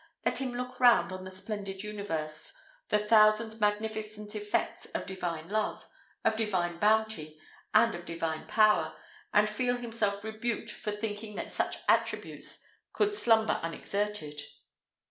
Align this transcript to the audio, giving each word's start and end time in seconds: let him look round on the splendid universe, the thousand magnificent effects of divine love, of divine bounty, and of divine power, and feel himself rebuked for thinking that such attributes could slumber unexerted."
let 0.25 0.39
him 0.41 0.53
look 0.55 0.79
round 0.79 1.11
on 1.13 1.25
the 1.25 1.29
splendid 1.29 1.83
universe, 1.83 2.53
the 2.89 2.97
thousand 2.97 3.59
magnificent 3.61 4.33
effects 4.33 4.85
of 4.95 5.05
divine 5.05 5.47
love, 5.47 5.87
of 6.25 6.35
divine 6.35 6.79
bounty, 6.79 7.39
and 7.71 7.93
of 7.93 8.03
divine 8.03 8.47
power, 8.47 8.95
and 9.31 9.47
feel 9.47 9.77
himself 9.77 10.23
rebuked 10.23 10.71
for 10.71 10.91
thinking 10.91 11.35
that 11.35 11.51
such 11.51 11.77
attributes 11.87 12.63
could 12.93 13.13
slumber 13.13 13.59
unexerted." 13.61 14.41